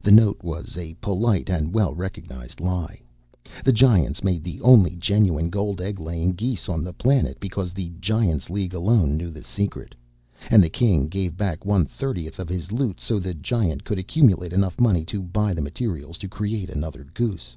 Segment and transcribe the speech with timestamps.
[0.00, 3.00] The note was a polite and well recognized lie.
[3.64, 7.92] The Giants made the only genuine gold egg laying geese on the planet because the
[8.00, 9.94] Giants' League alone knew the secret.
[10.50, 14.52] And the King gave back one thirtieth of his loot so the Giant could accumulate
[14.52, 17.56] enough money to buy the materials to create another goose.